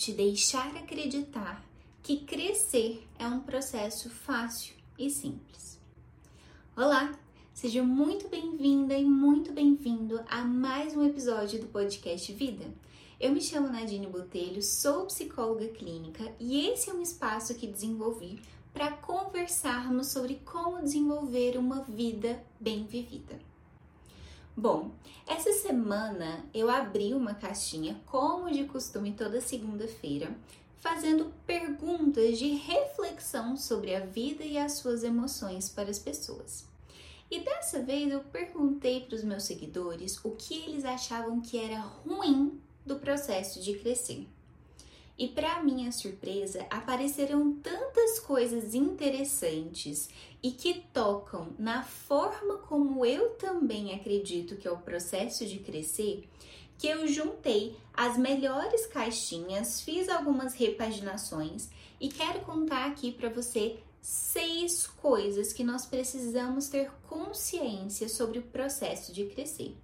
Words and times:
te 0.00 0.12
deixar 0.12 0.74
acreditar 0.76 1.62
que 2.02 2.20
crescer 2.20 3.06
é 3.18 3.26
um 3.26 3.40
processo 3.40 4.08
fácil 4.08 4.74
e 4.98 5.10
simples. 5.10 5.78
Olá, 6.74 7.12
seja 7.52 7.82
muito 7.82 8.26
bem-vinda 8.26 8.96
e 8.96 9.04
muito 9.04 9.52
bem-vindo 9.52 10.18
a 10.26 10.42
mais 10.42 10.96
um 10.96 11.06
episódio 11.06 11.60
do 11.60 11.66
podcast 11.66 12.32
Vida. 12.32 12.64
Eu 13.20 13.30
me 13.30 13.42
chamo 13.42 13.68
Nadine 13.68 14.06
Botelho, 14.06 14.62
sou 14.62 15.04
psicóloga 15.04 15.68
clínica 15.68 16.34
e 16.40 16.66
esse 16.66 16.88
é 16.88 16.94
um 16.94 17.02
espaço 17.02 17.54
que 17.54 17.66
desenvolvi 17.66 18.40
para 18.72 18.92
conversarmos 18.92 20.06
sobre 20.06 20.36
como 20.46 20.80
desenvolver 20.80 21.58
uma 21.58 21.82
vida 21.82 22.42
bem 22.58 22.86
vivida. 22.86 23.49
Bom, 24.56 24.90
essa 25.26 25.52
semana 25.52 26.44
eu 26.52 26.68
abri 26.68 27.14
uma 27.14 27.34
caixinha, 27.34 28.00
como 28.06 28.50
de 28.50 28.64
costume 28.64 29.12
toda 29.12 29.40
segunda-feira, 29.40 30.36
fazendo 30.78 31.32
perguntas 31.46 32.38
de 32.38 32.48
reflexão 32.48 33.56
sobre 33.56 33.94
a 33.94 34.00
vida 34.00 34.42
e 34.42 34.58
as 34.58 34.72
suas 34.72 35.04
emoções 35.04 35.68
para 35.68 35.90
as 35.90 35.98
pessoas. 35.98 36.66
E 37.30 37.40
dessa 37.40 37.80
vez 37.80 38.10
eu 38.10 38.20
perguntei 38.20 39.02
para 39.02 39.14
os 39.14 39.22
meus 39.22 39.44
seguidores 39.44 40.18
o 40.24 40.32
que 40.32 40.54
eles 40.54 40.84
achavam 40.84 41.40
que 41.40 41.56
era 41.56 41.78
ruim 41.78 42.60
do 42.84 42.96
processo 42.96 43.62
de 43.62 43.74
crescer. 43.78 44.26
E 45.20 45.28
para 45.28 45.62
minha 45.62 45.92
surpresa, 45.92 46.66
apareceram 46.70 47.52
tantas 47.56 48.18
coisas 48.18 48.74
interessantes 48.74 50.08
e 50.42 50.50
que 50.50 50.82
tocam 50.94 51.48
na 51.58 51.82
forma 51.82 52.56
como 52.56 53.04
eu 53.04 53.28
também 53.34 53.92
acredito 53.94 54.56
que 54.56 54.66
é 54.66 54.70
o 54.70 54.78
processo 54.78 55.44
de 55.44 55.58
crescer, 55.58 56.26
que 56.78 56.86
eu 56.86 57.06
juntei 57.06 57.76
as 57.92 58.16
melhores 58.16 58.86
caixinhas, 58.86 59.82
fiz 59.82 60.08
algumas 60.08 60.54
repaginações 60.54 61.68
e 62.00 62.08
quero 62.08 62.40
contar 62.40 62.86
aqui 62.86 63.12
para 63.12 63.28
você 63.28 63.76
seis 64.00 64.86
coisas 64.86 65.52
que 65.52 65.62
nós 65.62 65.84
precisamos 65.84 66.68
ter 66.68 66.90
consciência 67.06 68.08
sobre 68.08 68.38
o 68.38 68.44
processo 68.44 69.12
de 69.12 69.26
crescer. 69.26 69.76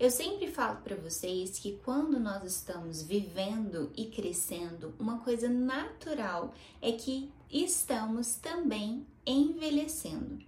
Eu 0.00 0.10
sempre 0.10 0.46
falo 0.46 0.78
para 0.78 0.96
vocês 0.96 1.58
que 1.58 1.78
quando 1.84 2.18
nós 2.18 2.42
estamos 2.42 3.02
vivendo 3.02 3.92
e 3.94 4.06
crescendo, 4.06 4.94
uma 4.98 5.18
coisa 5.18 5.46
natural 5.46 6.54
é 6.80 6.90
que 6.92 7.30
estamos 7.52 8.36
também 8.36 9.06
envelhecendo. 9.26 10.38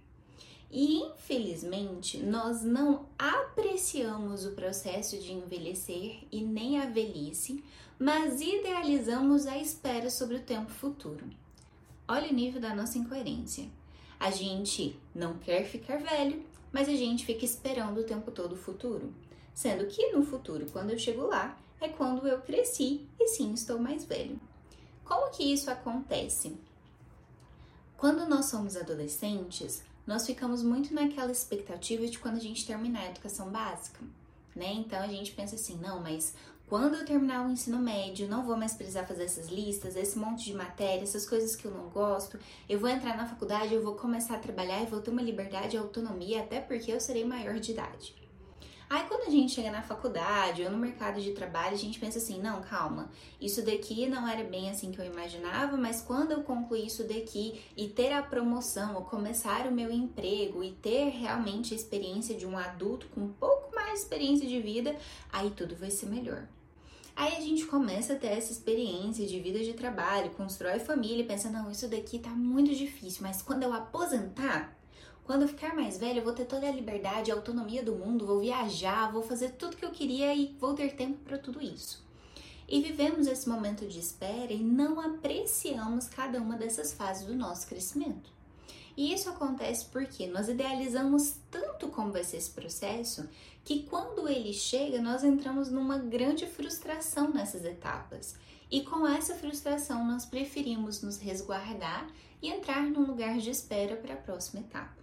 E 0.71 1.03
infelizmente, 1.03 2.17
nós 2.17 2.63
não 2.63 3.05
apreciamos 3.15 4.43
o 4.43 4.53
processo 4.53 5.19
de 5.19 5.31
envelhecer 5.31 6.23
e 6.31 6.41
nem 6.41 6.79
a 6.79 6.87
velhice, 6.87 7.63
mas 7.99 8.41
idealizamos 8.41 9.45
a 9.45 9.55
espera 9.59 10.09
sobre 10.09 10.37
o 10.37 10.43
tempo 10.43 10.71
futuro. 10.71 11.29
Olha 12.07 12.27
o 12.27 12.33
nível 12.33 12.59
da 12.59 12.73
nossa 12.73 12.97
incoerência. 12.97 13.69
A 14.19 14.31
gente 14.31 14.99
não 15.13 15.37
quer 15.37 15.63
ficar 15.65 15.97
velho, 15.97 16.43
mas 16.73 16.89
a 16.89 16.95
gente 16.95 17.23
fica 17.23 17.45
esperando 17.45 17.99
o 17.99 18.03
tempo 18.03 18.31
todo 18.31 18.53
o 18.53 18.57
futuro. 18.57 19.13
Sendo 19.53 19.85
que 19.85 20.11
no 20.11 20.23
futuro, 20.23 20.65
quando 20.71 20.91
eu 20.91 20.99
chego 20.99 21.27
lá, 21.27 21.57
é 21.79 21.89
quando 21.89 22.27
eu 22.27 22.41
cresci 22.41 23.07
e 23.19 23.27
sim 23.27 23.53
estou 23.53 23.77
mais 23.77 24.05
velho. 24.05 24.39
Como 25.03 25.31
que 25.31 25.43
isso 25.43 25.69
acontece? 25.69 26.57
Quando 27.97 28.27
nós 28.27 28.47
somos 28.47 28.75
adolescentes, 28.75 29.83
nós 30.05 30.25
ficamos 30.25 30.63
muito 30.63 30.93
naquela 30.93 31.31
expectativa 31.31 32.05
de 32.07 32.19
quando 32.19 32.37
a 32.37 32.41
gente 32.41 32.65
terminar 32.65 33.01
a 33.01 33.09
educação 33.09 33.49
básica, 33.49 33.99
né? 34.55 34.73
Então 34.73 34.99
a 34.99 35.07
gente 35.07 35.31
pensa 35.31 35.55
assim, 35.55 35.77
não, 35.77 36.01
mas 36.01 36.33
quando 36.67 36.95
eu 36.95 37.05
terminar 37.05 37.45
o 37.45 37.51
ensino 37.51 37.77
médio, 37.79 38.27
não 38.27 38.43
vou 38.43 38.57
mais 38.57 38.73
precisar 38.73 39.05
fazer 39.05 39.25
essas 39.25 39.47
listas, 39.47 39.95
esse 39.95 40.17
monte 40.17 40.45
de 40.45 40.53
matéria, 40.53 41.03
essas 41.03 41.25
coisas 41.25 41.55
que 41.55 41.65
eu 41.65 41.71
não 41.71 41.89
gosto. 41.89 42.39
Eu 42.67 42.79
vou 42.79 42.89
entrar 42.89 43.15
na 43.15 43.27
faculdade, 43.27 43.73
eu 43.73 43.83
vou 43.83 43.95
começar 43.95 44.35
a 44.35 44.39
trabalhar 44.39 44.81
e 44.81 44.85
vou 44.85 44.99
ter 45.01 45.11
uma 45.11 45.21
liberdade 45.21 45.75
e 45.75 45.79
autonomia, 45.79 46.41
até 46.41 46.59
porque 46.59 46.91
eu 46.91 46.99
serei 46.99 47.25
maior 47.25 47.59
de 47.59 47.71
idade. 47.71 48.22
Aí 48.93 49.05
quando 49.07 49.27
a 49.27 49.31
gente 49.31 49.53
chega 49.53 49.71
na 49.71 49.81
faculdade 49.81 50.61
ou 50.61 50.69
no 50.69 50.77
mercado 50.77 51.19
de 51.19 51.31
trabalho, 51.31 51.73
a 51.73 51.79
gente 51.79 51.99
pensa 51.99 52.19
assim, 52.19 52.39
não, 52.39 52.61
calma, 52.61 53.09
isso 53.41 53.65
daqui 53.65 54.05
não 54.05 54.27
era 54.27 54.43
bem 54.43 54.69
assim 54.69 54.91
que 54.91 55.01
eu 55.01 55.05
imaginava, 55.05 55.75
mas 55.75 55.99
quando 55.99 56.31
eu 56.31 56.43
concluir 56.43 56.85
isso 56.85 57.03
daqui 57.03 57.59
e 57.75 57.87
ter 57.87 58.13
a 58.13 58.21
promoção 58.21 58.93
ou 58.93 59.01
começar 59.01 59.65
o 59.65 59.71
meu 59.71 59.91
emprego 59.91 60.63
e 60.63 60.73
ter 60.73 61.09
realmente 61.09 61.73
a 61.73 61.75
experiência 61.75 62.35
de 62.35 62.45
um 62.45 62.55
adulto 62.55 63.07
com 63.07 63.21
um 63.21 63.33
pouco 63.33 63.73
mais 63.73 63.93
de 63.93 63.99
experiência 64.01 64.47
de 64.47 64.61
vida, 64.61 64.95
aí 65.31 65.49
tudo 65.49 65.75
vai 65.75 65.89
ser 65.89 66.05
melhor. 66.05 66.47
Aí 67.15 67.35
a 67.35 67.41
gente 67.41 67.65
começa 67.65 68.13
a 68.13 68.15
ter 68.15 68.27
essa 68.27 68.51
experiência 68.51 69.25
de 69.25 69.39
vida 69.39 69.57
de 69.63 69.73
trabalho, 69.73 70.29
constrói 70.37 70.77
família 70.77 71.23
e 71.23 71.27
pensa, 71.27 71.49
não, 71.49 71.71
isso 71.71 71.87
daqui 71.87 72.19
tá 72.19 72.29
muito 72.29 72.75
difícil, 72.75 73.23
mas 73.23 73.41
quando 73.41 73.63
eu 73.63 73.73
aposentar, 73.73 74.82
quando 75.25 75.43
eu 75.43 75.47
ficar 75.47 75.73
mais 75.73 75.97
velho, 75.97 76.19
eu 76.19 76.23
vou 76.23 76.33
ter 76.33 76.45
toda 76.45 76.67
a 76.67 76.71
liberdade, 76.71 77.31
a 77.31 77.35
autonomia 77.35 77.81
do 77.81 77.95
mundo, 77.95 78.25
vou 78.25 78.41
viajar, 78.41 79.11
vou 79.11 79.23
fazer 79.23 79.51
tudo 79.51 79.77
que 79.77 79.85
eu 79.85 79.91
queria 79.91 80.33
e 80.35 80.55
vou 80.59 80.73
ter 80.73 80.95
tempo 80.95 81.19
para 81.23 81.37
tudo 81.37 81.61
isso. 81.61 82.03
E 82.67 82.81
vivemos 82.81 83.27
esse 83.27 83.47
momento 83.47 83.87
de 83.87 83.99
espera 83.99 84.51
e 84.51 84.59
não 84.59 84.99
apreciamos 84.99 86.07
cada 86.07 86.39
uma 86.39 86.57
dessas 86.57 86.93
fases 86.93 87.25
do 87.25 87.35
nosso 87.35 87.67
crescimento. 87.67 88.31
E 88.95 89.13
isso 89.13 89.29
acontece 89.29 89.85
porque 89.85 90.27
nós 90.27 90.47
idealizamos 90.47 91.35
tanto 91.49 91.87
como 91.87 92.11
vai 92.11 92.23
ser 92.23 92.37
esse 92.37 92.51
processo 92.51 93.27
que 93.63 93.83
quando 93.83 94.27
ele 94.27 94.53
chega, 94.53 95.01
nós 95.01 95.23
entramos 95.23 95.69
numa 95.69 95.97
grande 95.97 96.45
frustração 96.45 97.29
nessas 97.29 97.63
etapas. 97.63 98.35
E 98.69 98.81
com 98.81 99.07
essa 99.07 99.35
frustração, 99.35 100.05
nós 100.05 100.25
preferimos 100.25 101.01
nos 101.01 101.17
resguardar 101.17 102.07
e 102.41 102.49
entrar 102.49 102.83
num 102.83 103.05
lugar 103.05 103.37
de 103.37 103.49
espera 103.49 103.95
para 103.95 104.15
a 104.15 104.17
próxima 104.17 104.61
etapa. 104.61 105.02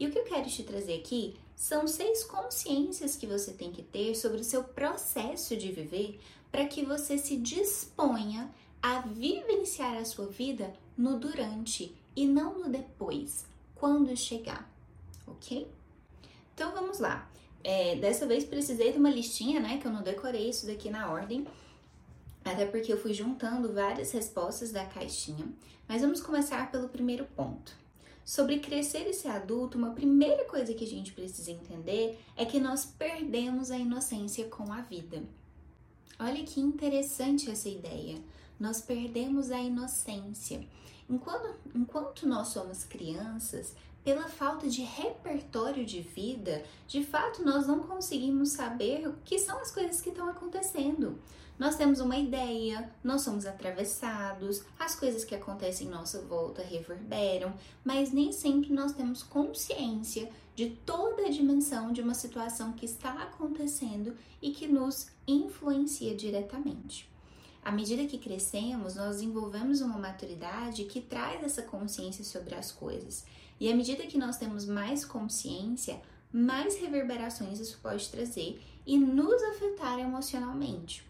E 0.00 0.06
o 0.06 0.10
que 0.10 0.18
eu 0.18 0.24
quero 0.24 0.48
te 0.48 0.62
trazer 0.62 0.94
aqui 0.94 1.36
são 1.54 1.86
seis 1.86 2.24
consciências 2.24 3.16
que 3.16 3.26
você 3.26 3.52
tem 3.52 3.70
que 3.70 3.82
ter 3.82 4.14
sobre 4.14 4.40
o 4.40 4.44
seu 4.44 4.64
processo 4.64 5.54
de 5.54 5.70
viver 5.70 6.18
para 6.50 6.64
que 6.64 6.82
você 6.86 7.18
se 7.18 7.36
disponha 7.36 8.50
a 8.82 9.00
vivenciar 9.00 9.98
a 9.98 10.04
sua 10.06 10.26
vida 10.26 10.72
no 10.96 11.18
durante 11.18 11.94
e 12.16 12.26
não 12.26 12.58
no 12.58 12.70
depois, 12.70 13.44
quando 13.74 14.16
chegar, 14.16 14.72
ok? 15.26 15.70
Então 16.54 16.72
vamos 16.72 16.98
lá. 16.98 17.30
É, 17.62 17.94
dessa 17.96 18.26
vez 18.26 18.42
precisei 18.42 18.92
de 18.92 18.98
uma 18.98 19.10
listinha, 19.10 19.60
né? 19.60 19.76
Que 19.76 19.86
eu 19.86 19.92
não 19.92 20.02
decorei 20.02 20.48
isso 20.48 20.66
daqui 20.66 20.88
na 20.88 21.12
ordem, 21.12 21.46
até 22.42 22.64
porque 22.64 22.90
eu 22.90 22.98
fui 22.98 23.12
juntando 23.12 23.74
várias 23.74 24.12
respostas 24.12 24.72
da 24.72 24.86
caixinha. 24.86 25.46
Mas 25.86 26.00
vamos 26.00 26.22
começar 26.22 26.70
pelo 26.70 26.88
primeiro 26.88 27.26
ponto. 27.36 27.78
Sobre 28.24 28.58
crescer 28.58 29.08
e 29.08 29.12
ser 29.12 29.28
adulto, 29.28 29.76
uma 29.76 29.90
primeira 29.90 30.44
coisa 30.44 30.74
que 30.74 30.84
a 30.84 30.86
gente 30.86 31.12
precisa 31.12 31.50
entender 31.50 32.18
é 32.36 32.44
que 32.44 32.60
nós 32.60 32.84
perdemos 32.84 33.70
a 33.70 33.78
inocência 33.78 34.44
com 34.46 34.72
a 34.72 34.80
vida. 34.80 35.22
Olha 36.18 36.44
que 36.44 36.60
interessante 36.60 37.50
essa 37.50 37.68
ideia. 37.68 38.18
Nós 38.58 38.80
perdemos 38.80 39.50
a 39.50 39.58
inocência. 39.58 40.66
Enquanto, 41.08 41.54
enquanto 41.74 42.28
nós 42.28 42.48
somos 42.48 42.84
crianças, 42.84 43.74
pela 44.04 44.28
falta 44.28 44.68
de 44.68 44.82
repertório 44.82 45.84
de 45.84 46.00
vida, 46.00 46.62
de 46.86 47.04
fato 47.04 47.44
nós 47.44 47.66
não 47.66 47.80
conseguimos 47.80 48.50
saber 48.50 49.06
o 49.08 49.14
que 49.24 49.38
são 49.38 49.58
as 49.58 49.70
coisas 49.70 50.00
que 50.00 50.10
estão 50.10 50.28
acontecendo. 50.28 51.18
Nós 51.60 51.76
temos 51.76 52.00
uma 52.00 52.16
ideia, 52.16 52.90
nós 53.04 53.20
somos 53.20 53.44
atravessados, 53.44 54.62
as 54.78 54.94
coisas 54.94 55.24
que 55.24 55.34
acontecem 55.34 55.86
em 55.86 55.90
nossa 55.90 56.22
volta 56.22 56.62
reverberam, 56.62 57.52
mas 57.84 58.10
nem 58.14 58.32
sempre 58.32 58.72
nós 58.72 58.94
temos 58.94 59.22
consciência 59.22 60.30
de 60.56 60.70
toda 60.86 61.26
a 61.26 61.28
dimensão 61.28 61.92
de 61.92 62.00
uma 62.00 62.14
situação 62.14 62.72
que 62.72 62.86
está 62.86 63.12
acontecendo 63.12 64.16
e 64.40 64.52
que 64.52 64.66
nos 64.66 65.08
influencia 65.28 66.16
diretamente. 66.16 67.06
À 67.62 67.70
medida 67.70 68.06
que 68.06 68.16
crescemos, 68.16 68.94
nós 68.94 69.16
desenvolvemos 69.16 69.82
uma 69.82 69.98
maturidade 69.98 70.84
que 70.84 71.02
traz 71.02 71.44
essa 71.44 71.60
consciência 71.60 72.24
sobre 72.24 72.54
as 72.54 72.72
coisas. 72.72 73.26
E 73.60 73.70
à 73.70 73.76
medida 73.76 74.06
que 74.06 74.16
nós 74.16 74.38
temos 74.38 74.64
mais 74.64 75.04
consciência, 75.04 76.00
mais 76.32 76.78
reverberações 76.78 77.60
isso 77.60 77.78
pode 77.82 78.08
trazer 78.08 78.62
e 78.86 78.96
nos 78.96 79.42
afetar 79.42 79.98
emocionalmente. 79.98 81.09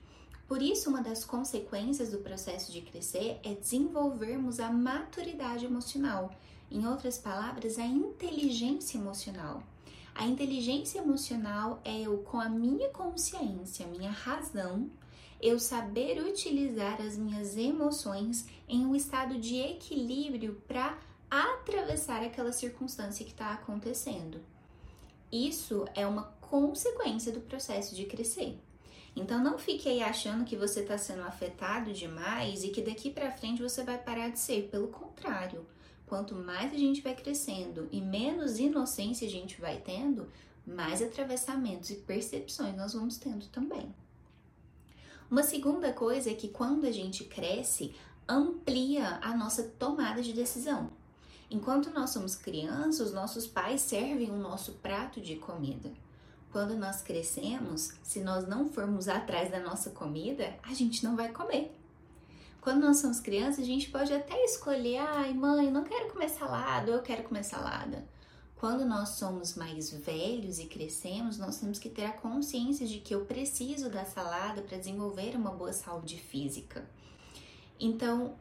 Por 0.51 0.61
isso, 0.61 0.91
uma 0.91 1.01
das 1.01 1.25
consequências 1.25 2.11
do 2.11 2.19
processo 2.19 2.73
de 2.73 2.81
crescer 2.81 3.39
é 3.45 3.55
desenvolvermos 3.55 4.59
a 4.59 4.69
maturidade 4.69 5.65
emocional, 5.65 6.35
em 6.69 6.85
outras 6.89 7.17
palavras, 7.17 7.79
a 7.79 7.87
inteligência 7.87 8.99
emocional. 8.99 9.63
A 10.13 10.27
inteligência 10.27 10.99
emocional 10.99 11.81
é 11.85 12.01
eu, 12.01 12.19
com 12.25 12.41
a 12.41 12.49
minha 12.49 12.89
consciência, 12.89 13.87
minha 13.87 14.11
razão, 14.11 14.91
eu 15.41 15.61
saber 15.61 16.21
utilizar 16.21 17.01
as 17.01 17.17
minhas 17.17 17.57
emoções 17.57 18.45
em 18.69 18.85
um 18.85 18.97
estado 18.97 19.39
de 19.39 19.55
equilíbrio 19.55 20.61
para 20.67 20.99
atravessar 21.31 22.25
aquela 22.25 22.51
circunstância 22.51 23.25
que 23.25 23.31
está 23.31 23.53
acontecendo. 23.53 24.41
Isso 25.31 25.85
é 25.95 26.05
uma 26.05 26.25
consequência 26.41 27.31
do 27.31 27.41
processo 27.41 27.95
de 27.95 28.05
crescer. 28.05 28.59
Então 29.15 29.43
não 29.43 29.59
fique 29.59 29.89
aí 29.89 30.03
achando 30.03 30.45
que 30.45 30.57
você 30.57 30.81
está 30.81 30.97
sendo 30.97 31.23
afetado 31.23 31.93
demais 31.93 32.63
e 32.63 32.69
que 32.69 32.83
daqui 32.83 33.11
para 33.11 33.33
frente 33.33 33.63
você 33.63 33.83
vai 33.83 33.99
parar 33.99 34.29
de 34.31 34.39
ser. 34.39 34.69
Pelo 34.71 34.89
contrário, 34.89 35.67
quanto 36.07 36.35
mais 36.35 36.73
a 36.73 36.77
gente 36.77 37.03
vai 37.03 37.15
crescendo 37.15 37.89
e 37.91 38.01
menos 38.01 38.59
inocência 38.59 39.27
a 39.27 39.31
gente 39.31 39.61
vai 39.61 39.79
tendo, 39.79 40.29
mais 40.67 41.03
atravessamentos 41.03 41.91
e 41.91 41.97
percepções 41.97 42.77
nós 42.77 42.93
vamos 42.93 43.17
tendo 43.17 43.47
também. 43.47 43.93
Uma 45.31 45.43
segunda 45.43 45.93
coisa 45.93 46.31
é 46.31 46.35
que 46.35 46.49
quando 46.49 46.85
a 46.87 46.93
gente 46.93 47.25
cresce, 47.25 47.95
amplia 48.29 49.19
a 49.23 49.37
nossa 49.37 49.63
tomada 49.63 50.23
de 50.23 50.33
decisão. 50.33 50.91
Enquanto 51.51 51.91
nós 51.91 52.11
somos 52.11 52.37
crianças, 52.37 53.09
os 53.09 53.13
nossos 53.13 53.47
pais 53.47 53.81
servem 53.81 54.31
o 54.31 54.39
nosso 54.39 54.73
prato 54.75 55.21
de 55.21 55.37
comida. 55.37 55.91
Quando 56.53 56.77
nós 56.77 57.01
crescemos, 57.01 57.93
se 58.03 58.21
nós 58.21 58.47
não 58.47 58.69
formos 58.69 59.09
atrás 59.09 59.51
da 59.51 59.61
nossa 59.61 59.91
comida, 59.91 60.59
a 60.63 60.75
gente 60.75 61.05
não 61.05 61.15
vai 61.15 61.31
comer. 61.31 61.77
Quando 62.61 62.83
nós 62.83 62.99
somos 62.99 63.21
crianças, 63.21 63.61
a 63.61 63.67
gente 63.67 63.91
pode 63.91 64.13
até 64.13 64.45
escolher, 64.45 64.99
ai 64.99 65.33
mãe, 65.33 65.71
não 65.71 65.85
quero 65.85 66.13
comer 66.13 66.29
salada, 66.29 66.91
eu 66.91 67.03
quero 67.03 67.23
comer 67.23 67.45
salada. 67.45 68.05
Quando 68.57 68.85
nós 68.85 69.11
somos 69.11 69.55
mais 69.55 69.91
velhos 69.91 70.59
e 70.59 70.67
crescemos, 70.67 71.39
nós 71.39 71.59
temos 71.59 71.79
que 71.79 71.89
ter 71.89 72.05
a 72.05 72.13
consciência 72.13 72.87
de 72.87 72.99
que 72.99 73.15
eu 73.15 73.25
preciso 73.25 73.89
da 73.89 74.05
salada 74.05 74.61
para 74.61 74.77
desenvolver 74.77 75.35
uma 75.35 75.51
boa 75.53 75.73
saúde 75.73 76.19
física. 76.19 76.85
Então, 77.79 78.35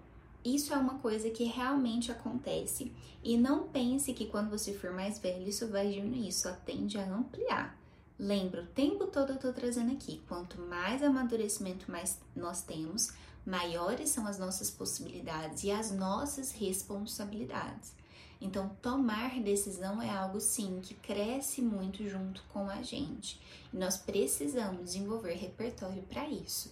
isso 0.44 0.74
é 0.74 0.78
uma 0.78 1.00
coisa 1.00 1.30
que 1.30 1.46
realmente 1.46 2.12
acontece. 2.12 2.92
E 3.24 3.38
não 3.38 3.70
pense 3.70 4.14
que 4.14 4.26
quando 4.26 4.50
você 4.50 4.74
for 4.74 4.92
mais 4.92 5.20
velho 5.20 5.48
isso 5.48 5.70
vai 5.70 5.90
diminuir, 5.90 6.34
só 6.34 6.52
tende 6.52 6.98
a 6.98 7.06
ampliar. 7.06 7.79
Lembra, 8.20 8.64
o 8.64 8.68
tempo 8.68 9.08
todo 9.08 9.30
eu 9.30 9.36
estou 9.36 9.54
trazendo 9.54 9.94
aqui, 9.94 10.22
quanto 10.28 10.60
mais 10.60 11.02
amadurecimento 11.02 11.90
mais 11.90 12.20
nós 12.36 12.62
temos, 12.62 13.14
maiores 13.46 14.10
são 14.10 14.28
as 14.28 14.38
nossas 14.38 14.70
possibilidades 14.70 15.64
e 15.64 15.72
as 15.72 15.90
nossas 15.92 16.52
responsabilidades. 16.52 17.96
Então, 18.42 18.70
tomar 18.82 19.40
decisão 19.42 20.02
é 20.02 20.10
algo 20.10 20.42
sim 20.42 20.80
que 20.82 20.94
cresce 20.96 21.62
muito 21.62 22.08
junto 22.08 22.44
com 22.50 22.70
a 22.70 22.82
gente. 22.82 23.40
E 23.74 23.78
nós 23.78 23.96
precisamos 23.96 24.84
desenvolver 24.84 25.36
repertório 25.36 26.04
para 26.04 26.28
isso. 26.28 26.72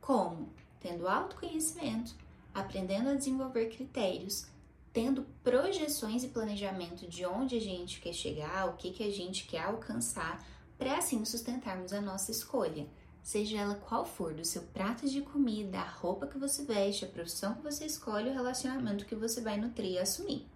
Como? 0.00 0.48
Tendo 0.80 1.08
autoconhecimento, 1.08 2.14
aprendendo 2.54 3.10
a 3.10 3.14
desenvolver 3.14 3.66
critérios, 3.66 4.46
tendo 4.92 5.26
projeções 5.42 6.24
e 6.24 6.28
planejamento 6.28 7.06
de 7.06 7.26
onde 7.26 7.56
a 7.56 7.60
gente 7.60 8.00
quer 8.00 8.14
chegar, 8.14 8.68
o 8.68 8.76
que, 8.76 8.90
que 8.90 9.02
a 9.02 9.10
gente 9.10 9.46
quer 9.46 9.62
alcançar, 9.62 10.42
para 10.78 10.98
assim 10.98 11.24
sustentarmos 11.24 11.92
a 11.92 12.00
nossa 12.00 12.30
escolha, 12.30 12.86
seja 13.22 13.58
ela 13.58 13.74
qual 13.74 14.04
for, 14.04 14.34
do 14.34 14.44
seu 14.44 14.62
prato 14.62 15.08
de 15.08 15.20
comida, 15.22 15.78
a 15.78 15.88
roupa 15.88 16.26
que 16.26 16.38
você 16.38 16.64
veste, 16.64 17.04
a 17.04 17.08
profissão 17.08 17.54
que 17.54 17.62
você 17.62 17.86
escolhe, 17.86 18.30
o 18.30 18.34
relacionamento 18.34 19.06
que 19.06 19.14
você 19.14 19.40
vai 19.40 19.56
nutrir 19.56 19.92
e 19.92 19.98
assumir, 19.98 20.46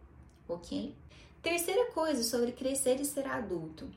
ok? 0.48 0.94
Terceira 1.42 1.90
coisa 1.92 2.22
sobre 2.22 2.52
crescer 2.52 3.00
e 3.00 3.04
ser 3.04 3.26
adulto 3.26 3.90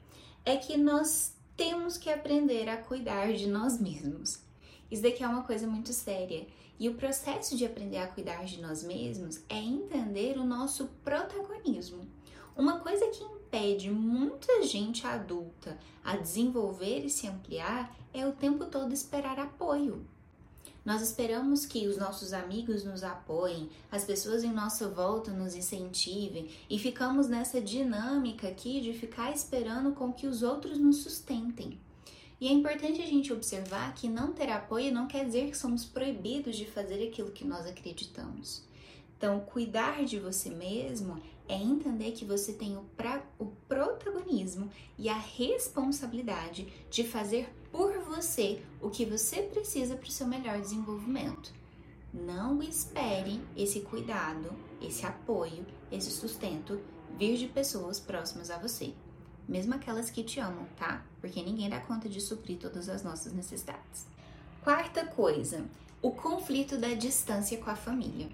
é 0.46 0.56
que 0.56 0.78
nós 0.78 1.34
temos 1.56 1.98
que 1.98 2.10
aprender 2.10 2.68
a 2.70 2.78
cuidar 2.78 3.34
de 3.34 3.48
nós 3.48 3.80
mesmos. 3.80 4.42
Isso 4.90 5.04
daqui 5.04 5.24
é 5.24 5.28
uma 5.28 5.44
coisa 5.44 5.68
muito 5.68 5.92
séria 5.92 6.48
e 6.80 6.90
o 6.90 6.96
processo 6.96 7.56
de 7.56 7.66
aprender 7.66 7.98
a 7.98 8.08
cuidar 8.08 8.46
de 8.46 8.62
nós 8.62 8.84
mesmos 8.84 9.42
é 9.50 9.58
entender 9.58 10.38
o 10.38 10.46
nosso 10.46 10.88
protagonismo. 11.04 12.08
Uma 12.56 12.80
coisa 12.80 13.08
que 13.08 13.24
impede 13.54 13.92
muita 13.92 14.64
gente 14.64 15.06
adulta 15.06 15.78
a 16.04 16.18
desenvolver 16.18 17.06
e 17.06 17.10
se 17.10 17.28
ampliar 17.28 17.96
é 18.12 18.26
o 18.26 18.32
tempo 18.32 18.66
todo 18.66 18.92
esperar 18.92 19.38
apoio. 19.38 20.04
Nós 20.84 21.04
esperamos 21.04 21.64
que 21.64 21.88
os 21.88 21.96
nossos 21.96 22.34
amigos 22.34 22.84
nos 22.84 23.04
apoiem, 23.04 23.70
as 23.92 24.04
pessoas 24.04 24.44
em 24.44 24.52
nossa 24.52 24.90
volta 24.90 25.30
nos 25.32 25.54
incentivem 25.54 26.50
e 26.68 26.80
ficamos 26.80 27.30
nessa 27.30 27.62
dinâmica 27.62 28.48
aqui 28.48 28.82
de 28.82 28.92
ficar 28.92 29.32
esperando 29.32 29.94
com 29.94 30.12
que 30.12 30.26
os 30.26 30.42
outros 30.42 30.80
nos 30.80 31.04
sustentem. 31.04 31.80
E 32.42 32.48
é 32.48 32.52
importante 32.52 33.04
a 33.04 33.06
gente 33.06 33.32
observar 33.32 33.94
que 33.94 34.10
não 34.10 34.34
ter 34.34 34.50
apoio 34.50 34.92
não 34.92 35.08
quer 35.08 35.26
dizer 35.26 35.52
que 35.52 35.58
somos 35.58 35.86
proibidos 35.86 36.56
de 36.56 36.66
fazer 36.66 37.08
aquilo 37.08 37.30
que 37.30 37.46
nós 37.46 37.68
acreditamos. 37.68 38.64
Então, 39.18 39.39
cuidar 39.39 40.04
de 40.04 40.19
você 40.19 40.50
mesmo 40.50 41.21
é 41.48 41.56
entender 41.56 42.12
que 42.12 42.25
você 42.25 42.54
tem 42.54 42.77
o, 42.77 42.83
pra, 42.98 43.24
o 43.39 43.48
protagonismo 43.68 44.69
e 44.98 45.10
a 45.10 45.18
responsabilidade 45.18 46.68
de 46.89 47.04
fazer 47.04 47.54
por 47.71 48.00
você 48.00 48.62
o 48.81 48.89
que 48.89 49.06
você 49.06 49.42
precisa 49.44 49.95
para 49.95 50.07
o 50.07 50.12
seu 50.12 50.27
melhor 50.27 50.60
desenvolvimento. 50.60 51.54
Não 52.13 52.62
espere 52.62 53.42
esse 53.56 53.81
cuidado, 53.81 54.51
esse 54.81 55.06
apoio, 55.06 55.65
esse 55.92 56.12
sustento 56.12 56.80
vir 57.18 57.38
de 57.38 57.48
pessoas 57.48 58.00
próximas 58.00 58.50
a 58.50 58.57
você 58.57 58.94
mesmo 59.48 59.74
aquelas 59.74 60.10
que 60.10 60.24
te 60.24 60.39
amam, 60.39 60.65
tá? 60.77 61.04
Porque 61.19 61.42
ninguém 61.42 61.69
dá 61.69 61.80
conta 61.80 62.07
de 62.07 62.21
suprir 62.21 62.57
todas 62.57 62.89
as 62.89 63.04
nossas 63.04 63.33
necessidades. 63.33 64.06
Quarta 64.63 65.06
coisa, 65.06 65.65
o 66.01 66.12
conflito 66.12 66.77
da 66.77 66.94
distância 66.94 67.57
com 67.57 67.69
a 67.69 67.75
família. 67.75 68.30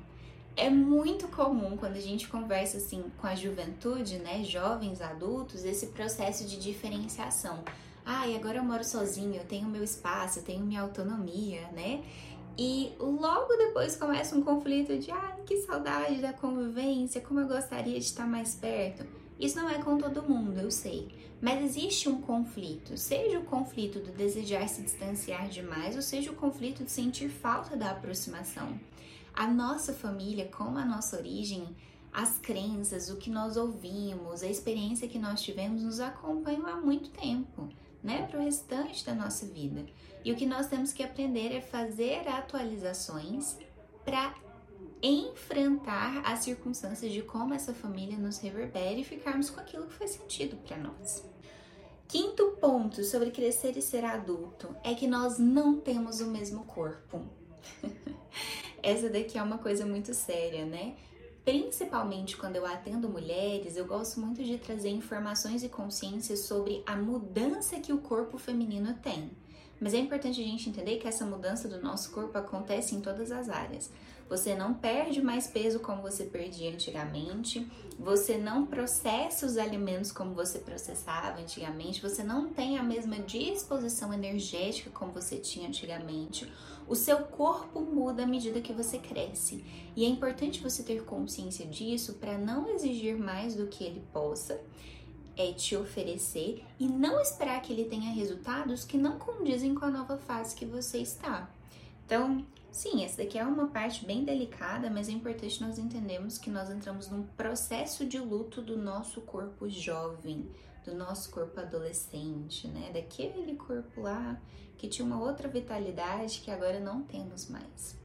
É 0.55 0.69
muito 0.69 1.27
comum 1.29 1.77
quando 1.77 1.95
a 1.95 2.01
gente 2.01 2.27
conversa 2.27 2.77
assim 2.77 3.05
com 3.17 3.27
a 3.27 3.35
juventude, 3.35 4.17
né, 4.17 4.43
jovens, 4.43 5.01
adultos, 5.01 5.63
esse 5.63 5.87
processo 5.87 6.45
de 6.45 6.59
diferenciação. 6.59 7.63
Ah, 8.05 8.27
e 8.27 8.35
agora 8.35 8.57
eu 8.57 8.63
moro 8.63 8.83
sozinho, 8.83 9.35
eu 9.35 9.45
tenho 9.45 9.67
meu 9.67 9.83
espaço, 9.83 10.39
eu 10.39 10.43
tenho 10.43 10.65
minha 10.65 10.81
autonomia, 10.81 11.69
né? 11.71 12.03
E 12.57 12.91
logo 12.99 13.55
depois 13.55 13.95
começa 13.95 14.35
um 14.35 14.41
conflito 14.41 14.97
de, 14.97 15.11
ah, 15.11 15.37
que 15.45 15.61
saudade 15.61 16.19
da 16.19 16.33
convivência, 16.33 17.21
como 17.21 17.39
eu 17.39 17.47
gostaria 17.47 17.97
de 17.97 18.05
estar 18.05 18.27
mais 18.27 18.55
perto. 18.55 19.05
Isso 19.39 19.57
não 19.57 19.69
é 19.69 19.81
com 19.81 19.97
todo 19.97 20.27
mundo, 20.27 20.59
eu 20.59 20.69
sei, 20.69 21.07
mas 21.41 21.63
existe 21.63 22.09
um 22.09 22.19
conflito, 22.19 22.97
seja 22.97 23.39
o 23.39 23.45
conflito 23.45 23.99
do 23.99 24.11
desejar 24.11 24.67
se 24.67 24.81
distanciar 24.81 25.47
demais, 25.47 25.95
ou 25.95 26.01
seja 26.01 26.31
o 26.31 26.35
conflito 26.35 26.83
de 26.83 26.91
sentir 26.91 27.29
falta 27.29 27.77
da 27.77 27.91
aproximação. 27.91 28.77
A 29.33 29.47
nossa 29.47 29.93
família, 29.93 30.47
como 30.47 30.77
a 30.77 30.85
nossa 30.85 31.17
origem, 31.17 31.75
as 32.11 32.37
crenças, 32.39 33.09
o 33.09 33.17
que 33.17 33.29
nós 33.29 33.55
ouvimos, 33.55 34.41
a 34.41 34.47
experiência 34.47 35.07
que 35.07 35.19
nós 35.19 35.41
tivemos 35.41 35.83
nos 35.83 35.99
acompanham 35.99 36.67
há 36.67 36.75
muito 36.75 37.09
tempo, 37.11 37.69
né, 38.03 38.25
para 38.27 38.39
o 38.39 38.43
restante 38.43 39.05
da 39.05 39.13
nossa 39.13 39.45
vida. 39.45 39.85
E 40.23 40.31
o 40.31 40.35
que 40.35 40.45
nós 40.45 40.67
temos 40.67 40.91
que 40.91 41.03
aprender 41.03 41.53
é 41.53 41.61
fazer 41.61 42.27
atualizações 42.27 43.57
para 44.03 44.33
enfrentar 45.01 46.21
as 46.25 46.39
circunstâncias 46.39 47.11
de 47.11 47.21
como 47.21 47.53
essa 47.53 47.73
família 47.73 48.17
nos 48.17 48.39
reverbera 48.39 48.99
e 48.99 49.03
ficarmos 49.03 49.49
com 49.49 49.61
aquilo 49.61 49.87
que 49.87 49.93
faz 49.93 50.11
sentido 50.11 50.57
para 50.57 50.77
nós. 50.77 51.23
Quinto 52.07 52.57
ponto 52.59 53.03
sobre 53.03 53.31
crescer 53.31 53.77
e 53.77 53.81
ser 53.81 54.03
adulto 54.03 54.75
é 54.83 54.95
que 54.95 55.07
nós 55.07 55.37
não 55.37 55.79
temos 55.79 56.19
o 56.19 56.25
mesmo 56.25 56.65
corpo. 56.65 57.23
Essa 58.83 59.09
daqui 59.09 59.37
é 59.37 59.43
uma 59.43 59.57
coisa 59.57 59.85
muito 59.85 60.13
séria, 60.13 60.65
né? 60.65 60.95
Principalmente 61.43 62.37
quando 62.37 62.57
eu 62.57 62.65
atendo 62.65 63.09
mulheres, 63.09 63.75
eu 63.75 63.85
gosto 63.85 64.19
muito 64.19 64.43
de 64.43 64.57
trazer 64.57 64.89
informações 64.89 65.63
e 65.63 65.69
consciências 65.69 66.41
sobre 66.41 66.83
a 66.85 66.95
mudança 66.95 67.79
que 67.79 67.93
o 67.93 67.99
corpo 67.99 68.37
feminino 68.37 68.93
tem. 69.01 69.31
Mas 69.79 69.93
é 69.93 69.97
importante 69.97 70.41
a 70.41 70.43
gente 70.43 70.69
entender 70.69 70.97
que 70.97 71.07
essa 71.07 71.25
mudança 71.25 71.67
do 71.67 71.81
nosso 71.81 72.11
corpo 72.11 72.37
acontece 72.37 72.93
em 72.93 73.01
todas 73.01 73.31
as 73.31 73.49
áreas. 73.49 73.89
Você 74.29 74.53
não 74.53 74.75
perde 74.75 75.23
mais 75.23 75.47
peso 75.47 75.79
como 75.79 76.03
você 76.03 76.25
perdia 76.25 76.71
antigamente, 76.71 77.67
você 77.97 78.37
não 78.37 78.65
processa 78.65 79.45
os 79.45 79.57
alimentos 79.57 80.11
como 80.11 80.35
você 80.35 80.59
processava 80.59 81.39
antigamente, 81.39 82.01
você 82.01 82.23
não 82.23 82.49
tem 82.49 82.77
a 82.77 82.83
mesma 82.83 83.17
disposição 83.19 84.13
energética 84.13 84.91
como 84.91 85.11
você 85.11 85.37
tinha 85.37 85.67
antigamente. 85.67 86.47
O 86.89 86.95
seu 86.95 87.19
corpo 87.19 87.79
muda 87.81 88.23
à 88.23 88.25
medida 88.25 88.59
que 88.61 88.73
você 88.73 88.97
cresce. 88.97 89.63
E 89.95 90.03
é 90.03 90.07
importante 90.07 90.59
você 90.59 90.81
ter 90.81 91.05
consciência 91.05 91.63
disso 91.67 92.15
para 92.15 92.35
não 92.35 92.67
exigir 92.67 93.15
mais 93.15 93.55
do 93.55 93.67
que 93.67 93.83
ele 93.83 94.01
possa 94.11 94.59
é 95.37 95.53
te 95.53 95.75
oferecer 95.77 96.65
e 96.77 96.87
não 96.87 97.21
esperar 97.21 97.61
que 97.61 97.71
ele 97.71 97.85
tenha 97.85 98.11
resultados 98.11 98.83
que 98.83 98.97
não 98.97 99.19
condizem 99.19 99.73
com 99.75 99.85
a 99.85 99.91
nova 99.91 100.17
fase 100.17 100.55
que 100.55 100.65
você 100.65 100.97
está. 100.97 101.49
Então, 102.05 102.43
sim, 102.71 103.05
essa 103.05 103.23
daqui 103.23 103.37
é 103.37 103.45
uma 103.45 103.67
parte 103.67 104.03
bem 104.03 104.25
delicada, 104.25 104.89
mas 104.89 105.07
é 105.07 105.11
importante 105.11 105.61
nós 105.61 105.77
entendermos 105.77 106.39
que 106.39 106.49
nós 106.49 106.69
entramos 106.71 107.07
num 107.07 107.23
processo 107.37 108.05
de 108.05 108.17
luto 108.19 108.61
do 108.61 108.75
nosso 108.75 109.21
corpo 109.21 109.69
jovem, 109.69 110.49
do 110.83 110.93
nosso 110.95 111.29
corpo 111.29 111.59
adolescente, 111.59 112.67
né? 112.67 112.89
Daquele 112.91 113.55
corpo 113.55 114.01
lá 114.01 114.41
que 114.79 114.87
tinha 114.87 115.05
uma 115.05 115.21
outra 115.21 115.49
vitalidade 115.49 116.39
que 116.39 116.49
agora 116.49 116.79
não 116.79 117.03
temos 117.03 117.49
mais. 117.49 117.99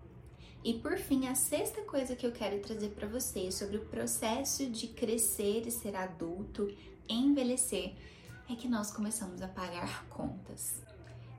E 0.64 0.74
por 0.74 0.98
fim, 0.98 1.28
a 1.28 1.34
sexta 1.36 1.82
coisa 1.82 2.16
que 2.16 2.26
eu 2.26 2.32
quero 2.32 2.58
trazer 2.58 2.88
para 2.88 3.06
vocês 3.06 3.54
sobre 3.54 3.76
o 3.76 3.84
processo 3.84 4.66
de 4.66 4.88
crescer 4.88 5.62
e 5.66 5.70
ser 5.70 5.94
adulto 5.94 6.68
envelhecer 7.08 7.94
é 8.50 8.56
que 8.56 8.66
nós 8.66 8.90
começamos 8.90 9.40
a 9.40 9.46
pagar 9.46 10.04
contas. 10.08 10.82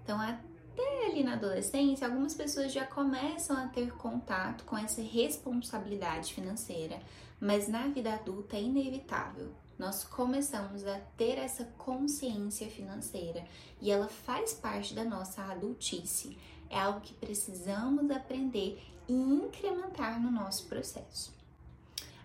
Então, 0.03 0.21
até 0.21 1.07
ali 1.07 1.21
na 1.23 1.33
adolescência, 1.33 2.07
algumas 2.07 2.33
pessoas 2.33 2.71
já 2.71 2.85
começam 2.85 3.57
a 3.57 3.67
ter 3.67 3.91
contato 3.93 4.63
com 4.63 4.77
essa 4.77 5.01
responsabilidade 5.01 6.33
financeira, 6.33 7.01
mas 7.41 7.67
na 7.67 7.87
vida 7.87 8.13
adulta 8.13 8.55
é 8.55 8.61
inevitável. 8.61 9.51
Nós 9.77 10.03
começamos 10.03 10.85
a 10.87 10.99
ter 11.17 11.37
essa 11.37 11.65
consciência 11.77 12.69
financeira 12.69 13.45
e 13.81 13.91
ela 13.91 14.07
faz 14.07 14.53
parte 14.53 14.93
da 14.93 15.03
nossa 15.03 15.41
adultice. 15.43 16.37
É 16.69 16.79
algo 16.79 17.01
que 17.01 17.13
precisamos 17.13 18.09
aprender 18.09 18.81
e 19.07 19.13
incrementar 19.13 20.21
no 20.21 20.31
nosso 20.31 20.65
processo. 20.67 21.33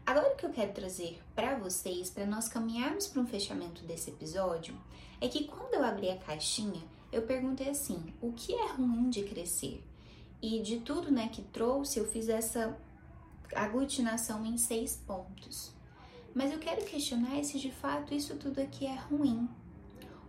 Agora 0.07 0.33
o 0.33 0.37
que 0.37 0.47
eu 0.47 0.51
quero 0.51 0.73
trazer 0.73 1.21
para 1.35 1.59
vocês, 1.59 2.09
para 2.11 2.25
nós 2.25 2.49
caminharmos 2.49 3.07
para 3.07 3.21
um 3.21 3.27
fechamento 3.27 3.85
desse 3.85 4.11
episódio, 4.11 4.75
é 5.21 5.29
que 5.29 5.45
quando 5.45 5.75
eu 5.75 5.85
abri 5.85 6.11
a 6.11 6.17
caixinha, 6.17 6.83
eu 7.13 7.23
perguntei 7.23 7.69
assim: 7.69 8.13
o 8.21 8.33
que 8.33 8.55
é 8.55 8.73
ruim 8.73 9.11
de 9.11 9.23
crescer? 9.25 9.85
E 10.41 10.61
de 10.63 10.81
tudo 10.81 11.11
né, 11.11 11.29
que 11.29 11.43
trouxe, 11.43 11.99
eu 11.99 12.07
fiz 12.07 12.29
essa 12.29 12.77
aglutinação 13.55 14.45
em 14.47 14.57
seis 14.57 14.97
pontos. 14.97 15.73
Mas 16.35 16.53
eu 16.53 16.59
quero 16.59 16.85
questionar 16.85 17.43
se 17.45 17.59
de 17.59 17.73
fato 17.73 18.15
isso 18.15 18.37
tudo 18.37 18.61
aqui 18.61 18.87
é 18.87 18.95
ruim, 18.95 19.49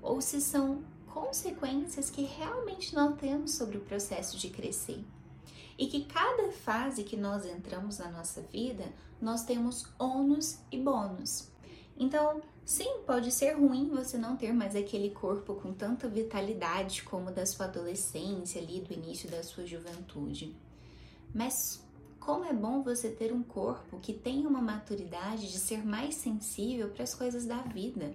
ou 0.01 0.20
se 0.20 0.41
são 0.41 0.84
consequências 1.08 2.10
que 2.10 2.24
realmente 2.24 2.96
nós 2.96 3.17
temos 3.20 3.55
sobre 3.55 3.77
o 3.77 3.81
processo 3.81 4.38
de 4.38 4.50
crescer. 4.50 5.03
E 5.77 5.88
que 5.88 6.05
cada 6.05 6.51
fase 6.51 7.03
que 7.03 7.17
nós 7.17 7.46
entramos 7.46 8.00
na 8.00 8.10
nossa 8.10 8.41
vida, 8.41 8.91
nós 9.22 9.43
temos 9.43 9.88
ônus 10.00 10.60
e 10.72 10.77
bônus. 10.77 11.50
Então, 11.98 12.41
sim, 12.65 13.01
pode 13.05 13.31
ser 13.31 13.53
ruim 13.53 13.89
você 13.89 14.17
não 14.17 14.36
ter 14.36 14.53
mais 14.53 14.75
aquele 14.75 15.12
corpo 15.12 15.55
com 15.55 15.74
tanta 15.74 16.08
vitalidade 16.08 17.03
como 17.03 17.31
da 17.31 17.46
sua 17.46 17.67
adolescência, 17.67 18.62
ali 18.62 18.81
do 18.81 18.93
início 18.93 19.29
da 19.29 19.43
sua 19.43 19.65
juventude. 19.65 20.55
Mas 21.34 21.84
como 22.21 22.45
é 22.45 22.53
bom 22.53 22.83
você 22.83 23.09
ter 23.09 23.33
um 23.33 23.41
corpo 23.41 23.99
que 23.99 24.13
tenha 24.13 24.47
uma 24.47 24.61
maturidade 24.61 25.51
de 25.51 25.59
ser 25.59 25.83
mais 25.83 26.15
sensível 26.15 26.89
para 26.89 27.03
as 27.03 27.15
coisas 27.15 27.45
da 27.45 27.57
vida. 27.63 28.13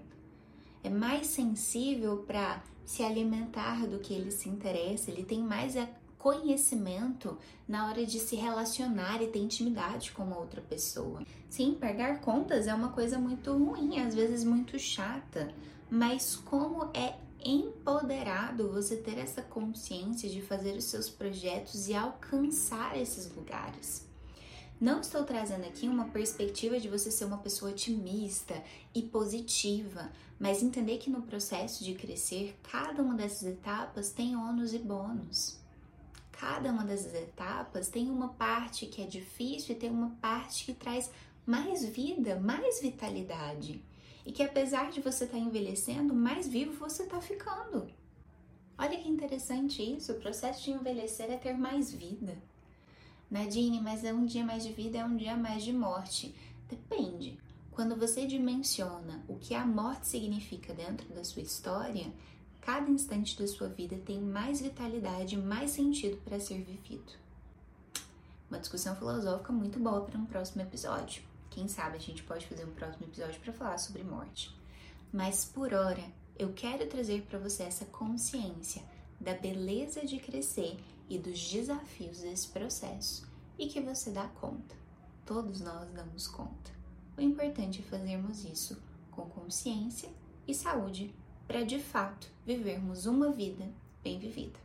É 0.82 0.88
mais 0.88 1.26
sensível 1.26 2.18
para 2.18 2.62
se 2.84 3.02
alimentar 3.02 3.84
do 3.88 3.98
que 3.98 4.14
ele 4.14 4.30
se 4.30 4.48
interessa, 4.48 5.10
ele 5.10 5.24
tem 5.24 5.42
mais 5.42 5.74
conhecimento 6.16 7.36
na 7.68 7.88
hora 7.88 8.06
de 8.06 8.20
se 8.20 8.36
relacionar 8.36 9.20
e 9.20 9.26
ter 9.26 9.40
intimidade 9.40 10.12
com 10.12 10.30
outra 10.30 10.62
pessoa. 10.62 11.22
Sim, 11.50 11.74
pagar 11.74 12.20
contas 12.20 12.68
é 12.68 12.74
uma 12.74 12.90
coisa 12.90 13.18
muito 13.18 13.52
ruim, 13.52 13.98
às 13.98 14.14
vezes 14.14 14.44
muito 14.44 14.78
chata, 14.78 15.52
mas 15.90 16.36
como 16.36 16.90
é 16.94 17.16
empoderado 17.50 18.70
você 18.70 18.96
ter 18.96 19.18
essa 19.18 19.42
consciência 19.42 20.28
de 20.28 20.42
fazer 20.42 20.76
os 20.76 20.84
seus 20.84 21.08
projetos 21.08 21.88
e 21.88 21.94
alcançar 21.94 22.98
esses 22.98 23.32
lugares. 23.34 24.06
Não 24.78 25.00
estou 25.00 25.24
trazendo 25.24 25.64
aqui 25.64 25.88
uma 25.88 26.08
perspectiva 26.08 26.78
de 26.78 26.88
você 26.88 27.10
ser 27.10 27.24
uma 27.24 27.38
pessoa 27.38 27.70
otimista 27.70 28.62
e 28.94 29.00
positiva, 29.00 30.10
mas 30.38 30.62
entender 30.62 30.98
que 30.98 31.08
no 31.08 31.22
processo 31.22 31.82
de 31.82 31.94
crescer, 31.94 32.58
cada 32.70 33.02
uma 33.02 33.14
dessas 33.14 33.44
etapas 33.44 34.10
tem 34.10 34.36
ônus 34.36 34.74
e 34.74 34.78
bônus. 34.78 35.58
Cada 36.30 36.70
uma 36.70 36.84
dessas 36.84 37.14
etapas 37.14 37.88
tem 37.88 38.10
uma 38.10 38.28
parte 38.28 38.84
que 38.86 39.00
é 39.00 39.06
difícil 39.06 39.74
e 39.74 39.78
tem 39.78 39.90
uma 39.90 40.10
parte 40.20 40.66
que 40.66 40.74
traz 40.74 41.10
mais 41.46 41.82
vida, 41.82 42.38
mais 42.38 42.82
vitalidade. 42.82 43.82
E 44.26 44.32
que 44.32 44.42
apesar 44.42 44.90
de 44.90 45.00
você 45.00 45.24
estar 45.24 45.38
tá 45.38 45.42
envelhecendo, 45.42 46.12
mais 46.12 46.48
vivo 46.48 46.72
você 46.72 47.04
está 47.04 47.20
ficando. 47.20 47.86
Olha 48.76 49.00
que 49.00 49.08
interessante 49.08 49.80
isso, 49.80 50.12
o 50.12 50.20
processo 50.20 50.64
de 50.64 50.72
envelhecer 50.72 51.30
é 51.30 51.36
ter 51.36 51.56
mais 51.56 51.94
vida. 51.94 52.36
Nadine, 53.30 53.80
mas 53.80 54.02
é 54.04 54.12
um 54.12 54.26
dia 54.26 54.44
mais 54.44 54.64
de 54.64 54.72
vida, 54.72 54.98
é 54.98 55.04
um 55.04 55.16
dia 55.16 55.36
mais 55.36 55.62
de 55.62 55.72
morte. 55.72 56.34
Depende. 56.68 57.38
Quando 57.70 57.94
você 57.94 58.26
dimensiona 58.26 59.24
o 59.28 59.36
que 59.36 59.54
a 59.54 59.64
morte 59.64 60.08
significa 60.08 60.74
dentro 60.74 61.08
da 61.14 61.22
sua 61.22 61.42
história, 61.42 62.12
cada 62.60 62.90
instante 62.90 63.38
da 63.38 63.46
sua 63.46 63.68
vida 63.68 63.96
tem 63.96 64.20
mais 64.20 64.60
vitalidade, 64.60 65.36
mais 65.36 65.70
sentido 65.70 66.16
para 66.24 66.40
ser 66.40 66.62
vivido. 66.62 67.12
Uma 68.50 68.58
discussão 68.58 68.96
filosófica 68.96 69.52
muito 69.52 69.78
boa 69.78 70.00
para 70.00 70.18
um 70.18 70.26
próximo 70.26 70.62
episódio. 70.62 71.22
Quem 71.50 71.68
sabe 71.68 71.96
a 71.96 72.00
gente 72.00 72.22
pode 72.22 72.46
fazer 72.46 72.64
um 72.64 72.72
próximo 72.72 73.06
episódio 73.06 73.40
para 73.40 73.52
falar 73.52 73.78
sobre 73.78 74.02
morte. 74.02 74.54
Mas 75.12 75.44
por 75.44 75.72
hora, 75.72 76.04
eu 76.38 76.52
quero 76.52 76.86
trazer 76.86 77.22
para 77.22 77.38
você 77.38 77.62
essa 77.62 77.84
consciência 77.86 78.82
da 79.20 79.34
beleza 79.34 80.04
de 80.04 80.18
crescer 80.18 80.76
e 81.08 81.18
dos 81.18 81.50
desafios 81.50 82.20
desse 82.20 82.48
processo 82.48 83.26
e 83.58 83.66
que 83.68 83.80
você 83.80 84.10
dá 84.10 84.26
conta. 84.28 84.74
Todos 85.24 85.60
nós 85.60 85.90
damos 85.90 86.26
conta. 86.26 86.70
O 87.16 87.20
importante 87.20 87.80
é 87.80 87.90
fazermos 87.90 88.44
isso 88.44 88.80
com 89.10 89.22
consciência 89.30 90.10
e 90.46 90.54
saúde 90.54 91.14
para 91.46 91.64
de 91.64 91.78
fato 91.78 92.30
vivermos 92.44 93.06
uma 93.06 93.30
vida 93.30 93.66
bem 94.02 94.18
vivida. 94.18 94.58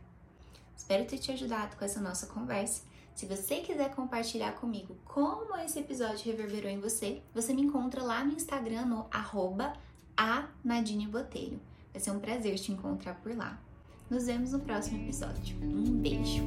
Espero 0.76 1.06
ter 1.06 1.18
te 1.18 1.32
ajudado 1.32 1.76
com 1.76 1.84
essa 1.84 2.00
nossa 2.00 2.26
conversa. 2.26 2.82
Se 3.14 3.26
você 3.26 3.56
quiser 3.60 3.94
compartilhar 3.94 4.52
comigo 4.52 4.96
como 5.04 5.56
esse 5.56 5.78
episódio 5.78 6.24
reverberou 6.24 6.70
em 6.70 6.80
você, 6.80 7.22
você 7.34 7.52
me 7.52 7.62
encontra 7.62 8.02
lá 8.02 8.24
no 8.24 8.32
Instagram 8.32 8.86
no 8.86 9.06
arroba 9.10 9.74
Botelho. 11.10 11.60
Vai 11.92 12.00
ser 12.00 12.10
um 12.10 12.18
prazer 12.18 12.58
te 12.58 12.72
encontrar 12.72 13.14
por 13.16 13.36
lá. 13.36 13.58
Nos 14.08 14.26
vemos 14.26 14.52
no 14.52 14.60
próximo 14.60 15.02
episódio. 15.02 15.56
Um 15.62 16.00
beijo! 16.00 16.42